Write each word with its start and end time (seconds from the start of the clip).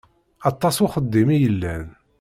Aṭas 0.49 0.75
uxeddim 0.85 1.29
i 1.35 1.37
yellan. 1.43 1.85